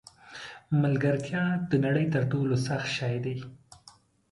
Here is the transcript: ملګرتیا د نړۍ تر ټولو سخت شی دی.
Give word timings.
ملګرتیا 0.81 1.43
د 1.69 1.71
نړۍ 1.85 2.05
تر 2.13 2.23
ټولو 2.31 2.55
سخت 2.67 2.89
شی 2.97 3.15
دی. 3.25 3.37